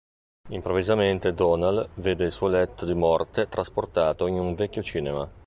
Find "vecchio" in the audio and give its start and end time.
4.55-4.81